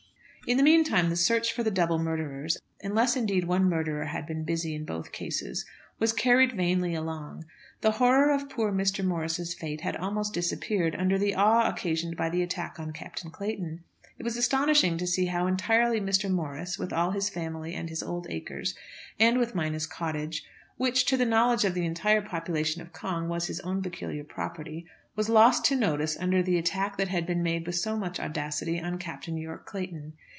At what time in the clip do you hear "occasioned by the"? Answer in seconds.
11.69-12.41